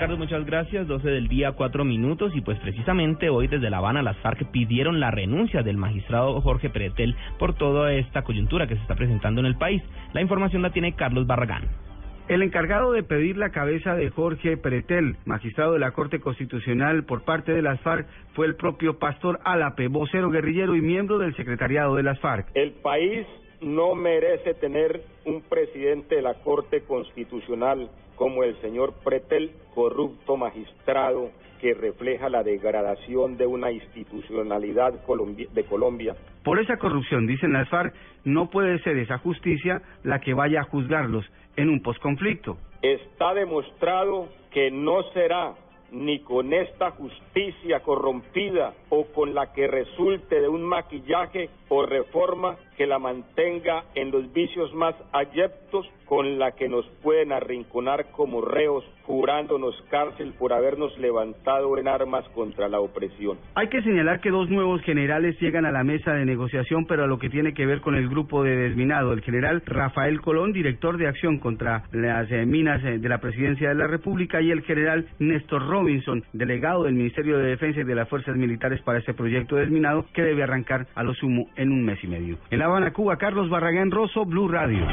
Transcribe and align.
Ricardo, 0.00 0.16
muchas 0.16 0.46
gracias. 0.46 0.88
12 0.88 1.10
del 1.10 1.28
día, 1.28 1.52
4 1.52 1.84
minutos. 1.84 2.34
Y 2.34 2.40
pues 2.40 2.58
precisamente 2.60 3.28
hoy 3.28 3.48
desde 3.48 3.68
La 3.68 3.76
Habana 3.76 4.00
las 4.02 4.16
FARC 4.20 4.50
pidieron 4.50 4.98
la 4.98 5.10
renuncia 5.10 5.62
del 5.62 5.76
magistrado 5.76 6.40
Jorge 6.40 6.70
Pretel 6.70 7.14
por 7.38 7.52
toda 7.52 7.92
esta 7.92 8.22
coyuntura 8.22 8.66
que 8.66 8.76
se 8.76 8.80
está 8.80 8.94
presentando 8.94 9.42
en 9.42 9.46
el 9.46 9.56
país. 9.56 9.82
La 10.14 10.22
información 10.22 10.62
la 10.62 10.70
tiene 10.70 10.94
Carlos 10.94 11.26
Barragán. 11.26 11.64
El 12.28 12.40
encargado 12.40 12.92
de 12.92 13.02
pedir 13.02 13.36
la 13.36 13.50
cabeza 13.50 13.94
de 13.94 14.08
Jorge 14.08 14.56
Pretel, 14.56 15.16
magistrado 15.26 15.74
de 15.74 15.80
la 15.80 15.90
Corte 15.90 16.18
Constitucional 16.18 17.04
por 17.04 17.22
parte 17.26 17.52
de 17.52 17.60
las 17.60 17.78
FARC, 17.82 18.06
fue 18.32 18.46
el 18.46 18.56
propio 18.56 18.98
Pastor 18.98 19.38
Álape, 19.44 19.88
vocero 19.88 20.30
guerrillero 20.30 20.76
y 20.76 20.80
miembro 20.80 21.18
del 21.18 21.36
secretariado 21.36 21.96
de 21.96 22.04
las 22.04 22.18
FARC. 22.20 22.46
El 22.54 22.72
país 22.72 23.26
no 23.60 23.94
merece 23.94 24.54
tener 24.54 25.02
un 25.24 25.42
presidente 25.42 26.16
de 26.16 26.22
la 26.22 26.34
Corte 26.34 26.82
Constitucional 26.82 27.90
como 28.16 28.44
el 28.44 28.60
señor 28.60 28.94
Pretel, 29.04 29.52
corrupto 29.74 30.36
magistrado 30.36 31.30
que 31.60 31.74
refleja 31.74 32.28
la 32.28 32.42
degradación 32.42 33.36
de 33.36 33.46
una 33.46 33.70
institucionalidad 33.70 34.92
de 34.92 35.64
Colombia. 35.64 36.16
Por 36.42 36.58
esa 36.58 36.78
corrupción, 36.78 37.26
dicen 37.26 37.52
las 37.52 37.68
FARC, 37.68 37.94
no 38.24 38.48
puede 38.48 38.78
ser 38.80 38.96
esa 38.96 39.18
justicia 39.18 39.82
la 40.02 40.20
que 40.20 40.34
vaya 40.34 40.60
a 40.60 40.64
juzgarlos 40.64 41.24
en 41.56 41.68
un 41.68 41.82
posconflicto. 41.82 42.56
Está 42.82 43.34
demostrado 43.34 44.28
que 44.50 44.70
no 44.70 45.02
será 45.12 45.54
ni 45.92 46.20
con 46.20 46.52
esta 46.52 46.92
justicia 46.92 47.80
corrompida 47.80 48.74
o 48.88 49.06
con 49.06 49.34
la 49.34 49.52
que 49.52 49.66
resulte 49.66 50.40
de 50.40 50.48
un 50.48 50.62
maquillaje 50.62 51.50
o 51.68 51.84
reforma 51.84 52.56
que 52.80 52.86
la 52.86 52.98
mantenga 52.98 53.84
en 53.94 54.10
los 54.10 54.32
vicios 54.32 54.72
más 54.72 54.94
ayeptos 55.12 55.86
con 56.06 56.38
la 56.40 56.52
que 56.52 56.68
nos 56.68 56.84
pueden 57.02 57.30
arrinconar 57.30 58.06
como 58.10 58.40
reos, 58.40 58.84
jurándonos 59.02 59.80
cárcel 59.90 60.32
por 60.36 60.52
habernos 60.52 60.98
levantado 60.98 61.78
en 61.78 61.86
armas 61.86 62.28
contra 62.30 62.68
la 62.68 62.80
opresión. 62.80 63.38
Hay 63.54 63.68
que 63.68 63.80
señalar 63.82 64.20
que 64.20 64.30
dos 64.30 64.50
nuevos 64.50 64.82
generales 64.82 65.38
llegan 65.40 65.66
a 65.66 65.70
la 65.70 65.84
mesa 65.84 66.12
de 66.14 66.24
negociación, 66.24 66.86
pero 66.86 67.04
a 67.04 67.06
lo 67.06 67.20
que 67.20 67.30
tiene 67.30 67.54
que 67.54 67.64
ver 67.64 67.80
con 67.80 67.94
el 67.94 68.08
grupo 68.08 68.42
de 68.42 68.56
desminado, 68.56 69.12
el 69.12 69.20
general 69.20 69.62
Rafael 69.66 70.20
Colón, 70.20 70.52
director 70.52 70.96
de 70.96 71.06
acción 71.06 71.38
contra 71.38 71.84
las 71.92 72.28
eh, 72.32 72.44
minas 72.44 72.82
eh, 72.82 72.98
de 72.98 73.08
la 73.08 73.18
presidencia 73.18 73.68
de 73.68 73.76
la 73.76 73.86
República, 73.86 74.40
y 74.40 74.50
el 74.50 74.62
general 74.62 75.06
Néstor 75.20 75.68
Robinson, 75.68 76.24
delegado 76.32 76.82
del 76.84 76.94
Ministerio 76.94 77.38
de 77.38 77.50
Defensa 77.50 77.82
y 77.82 77.84
de 77.84 77.94
las 77.94 78.08
Fuerzas 78.08 78.34
Militares 78.34 78.82
para 78.82 78.98
este 78.98 79.14
proyecto 79.14 79.54
desminado, 79.54 80.06
que 80.12 80.22
debe 80.22 80.42
arrancar 80.42 80.88
a 80.96 81.04
lo 81.04 81.14
sumo 81.14 81.46
en 81.54 81.70
un 81.70 81.84
mes 81.84 82.02
y 82.02 82.08
medio. 82.08 82.36
Habana, 82.70 82.92
Cuba, 82.92 83.16
Carlos 83.16 83.50
Barragán 83.50 83.90
Rosso, 83.90 84.24
Blue 84.24 84.46
Radio. 84.46 84.86